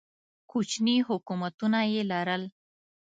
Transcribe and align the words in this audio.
کوچني 0.49 0.95
حکومتونه 1.07 1.79
یې 1.91 2.01
لرل 2.11 2.43